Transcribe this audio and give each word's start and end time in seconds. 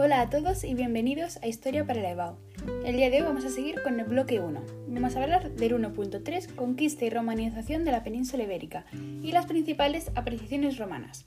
Hola 0.00 0.20
a 0.20 0.30
todos 0.30 0.62
y 0.62 0.74
bienvenidos 0.74 1.38
a 1.42 1.48
Historia 1.48 1.84
para 1.84 1.98
el 1.98 2.06
EBAU. 2.06 2.36
El 2.84 2.94
día 2.94 3.10
de 3.10 3.16
hoy 3.16 3.26
vamos 3.26 3.44
a 3.44 3.48
seguir 3.48 3.82
con 3.82 3.98
el 3.98 4.06
bloque 4.06 4.38
1. 4.38 4.62
Vamos 4.86 5.16
a 5.16 5.22
hablar 5.24 5.50
del 5.50 5.74
1.3, 5.74 6.54
conquista 6.54 7.04
y 7.04 7.10
romanización 7.10 7.84
de 7.84 7.90
la 7.90 8.04
península 8.04 8.44
ibérica 8.44 8.84
y 8.92 9.32
las 9.32 9.46
principales 9.46 10.12
apreciaciones 10.14 10.78
romanas. 10.78 11.24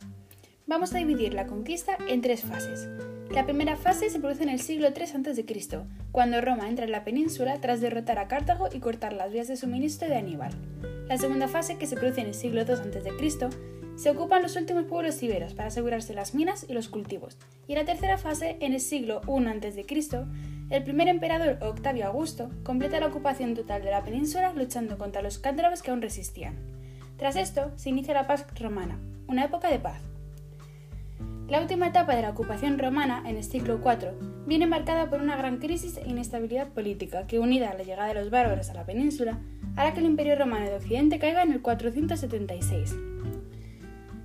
Vamos 0.67 0.95
a 0.95 0.99
dividir 0.99 1.33
la 1.33 1.47
conquista 1.47 1.97
en 2.07 2.21
tres 2.21 2.43
fases. 2.43 2.87
La 3.29 3.43
primera 3.43 3.75
fase 3.75 4.09
se 4.09 4.21
produce 4.21 4.43
en 4.43 4.49
el 4.49 4.61
siglo 4.61 4.87
III 4.87 5.31
a.C., 5.31 5.79
cuando 6.13 6.39
Roma 6.39 6.69
entra 6.69 6.85
en 6.85 6.93
la 6.93 7.03
península 7.03 7.59
tras 7.59 7.81
derrotar 7.81 8.19
a 8.19 8.29
Cartago 8.29 8.69
y 8.71 8.79
cortar 8.79 9.11
las 9.11 9.33
vías 9.33 9.49
de 9.49 9.57
suministro 9.57 10.07
de 10.07 10.15
Aníbal. 10.15 10.53
La 11.09 11.17
segunda 11.17 11.49
fase, 11.49 11.77
que 11.77 11.87
se 11.87 11.97
produce 11.97 12.21
en 12.21 12.27
el 12.27 12.35
siglo 12.35 12.61
II 12.61 12.71
a.C., 12.71 13.49
se 14.01 14.09
ocupan 14.09 14.41
los 14.41 14.55
últimos 14.55 14.85
pueblos 14.85 15.21
iberos 15.21 15.53
para 15.53 15.67
asegurarse 15.67 16.15
las 16.15 16.33
minas 16.33 16.65
y 16.67 16.73
los 16.73 16.89
cultivos. 16.89 17.37
Y 17.67 17.73
en 17.73 17.77
la 17.77 17.85
tercera 17.85 18.17
fase, 18.17 18.57
en 18.59 18.73
el 18.73 18.79
siglo 18.79 19.21
I 19.27 19.45
a.C., 19.45 19.85
el 20.71 20.83
primer 20.83 21.07
emperador 21.07 21.59
Octavio 21.61 22.07
Augusto 22.07 22.49
completa 22.63 22.99
la 22.99 23.05
ocupación 23.05 23.53
total 23.53 23.83
de 23.83 23.91
la 23.91 24.03
península 24.03 24.53
luchando 24.53 24.97
contra 24.97 25.21
los 25.21 25.37
cántabros 25.37 25.83
que 25.83 25.91
aún 25.91 26.01
resistían. 26.01 26.55
Tras 27.17 27.35
esto, 27.35 27.71
se 27.75 27.89
inicia 27.89 28.15
la 28.15 28.25
paz 28.25 28.47
romana, 28.59 28.97
una 29.27 29.45
época 29.45 29.69
de 29.69 29.77
paz. 29.77 30.01
La 31.47 31.61
última 31.61 31.89
etapa 31.89 32.15
de 32.15 32.23
la 32.23 32.31
ocupación 32.31 32.79
romana, 32.79 33.21
en 33.27 33.35
el 33.35 33.43
siglo 33.43 33.81
IV, 33.85 34.13
viene 34.47 34.65
marcada 34.65 35.11
por 35.11 35.21
una 35.21 35.37
gran 35.37 35.57
crisis 35.59 35.97
e 35.97 36.09
inestabilidad 36.09 36.69
política 36.69 37.27
que, 37.27 37.37
unida 37.37 37.69
a 37.69 37.75
la 37.75 37.83
llegada 37.83 38.07
de 38.07 38.15
los 38.15 38.31
bárbaros 38.31 38.71
a 38.71 38.73
la 38.73 38.85
península, 38.87 39.37
hará 39.75 39.93
que 39.93 39.99
el 39.99 40.07
Imperio 40.07 40.35
Romano 40.35 40.65
de 40.65 40.77
Occidente 40.77 41.19
caiga 41.19 41.43
en 41.43 41.51
el 41.51 41.61
476. 41.61 42.95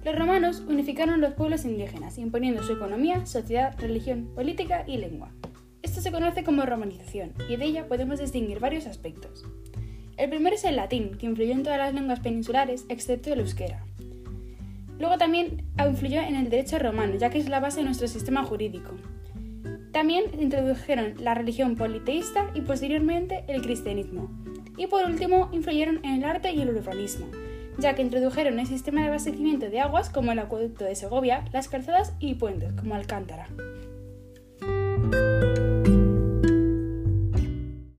Los 0.06 0.14
romanos 0.14 0.62
unificaron 0.68 1.20
los 1.20 1.34
pueblos 1.34 1.64
indígenas, 1.64 2.16
imponiendo 2.16 2.62
su 2.62 2.74
economía, 2.74 3.26
sociedad, 3.26 3.74
religión, 3.76 4.30
política 4.36 4.84
y 4.86 4.98
lengua. 4.98 5.32
Esto 5.82 6.00
se 6.00 6.12
conoce 6.12 6.44
como 6.44 6.64
romanización, 6.64 7.32
y 7.48 7.56
de 7.56 7.64
ella 7.64 7.88
podemos 7.88 8.20
distinguir 8.20 8.60
varios 8.60 8.86
aspectos. 8.86 9.44
El 10.16 10.30
primero 10.30 10.54
es 10.54 10.62
el 10.62 10.76
latín, 10.76 11.18
que 11.18 11.26
influyó 11.26 11.50
en 11.50 11.64
todas 11.64 11.78
las 11.78 11.92
lenguas 11.92 12.20
peninsulares, 12.20 12.86
excepto 12.88 13.32
el 13.32 13.40
euskera. 13.40 13.84
Luego 15.00 15.18
también 15.18 15.64
influyó 15.76 16.20
en 16.20 16.36
el 16.36 16.50
derecho 16.50 16.78
romano, 16.78 17.16
ya 17.16 17.30
que 17.30 17.38
es 17.38 17.48
la 17.48 17.58
base 17.58 17.78
de 17.78 17.86
nuestro 17.86 18.06
sistema 18.06 18.44
jurídico. 18.44 18.92
También 19.90 20.26
introdujeron 20.40 21.14
la 21.18 21.34
religión 21.34 21.74
politeísta 21.74 22.52
y 22.54 22.60
posteriormente 22.60 23.42
el 23.48 23.60
cristianismo. 23.60 24.30
Y 24.76 24.86
por 24.86 25.04
último, 25.04 25.50
influyeron 25.52 25.96
en 26.04 26.22
el 26.22 26.24
arte 26.24 26.52
y 26.52 26.60
el 26.60 26.68
urbanismo, 26.68 27.26
ya 27.78 27.94
que 27.94 28.02
introdujeron 28.02 28.58
el 28.58 28.66
sistema 28.66 29.02
de 29.02 29.08
abastecimiento 29.08 29.68
de 29.68 29.80
aguas 29.80 30.10
como 30.10 30.32
el 30.32 30.38
acueducto 30.38 30.84
de 30.84 30.94
Segovia, 30.94 31.44
las 31.52 31.68
calzadas 31.68 32.14
y 32.20 32.34
puentes 32.34 32.72
como 32.72 32.94
Alcántara. 32.94 33.46